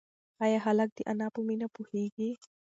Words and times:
ایا 0.43 0.59
هلک 0.65 0.89
د 0.97 0.99
انا 1.11 1.27
په 1.33 1.39
مینه 1.47 1.67
پوهېږي؟ 1.75 2.29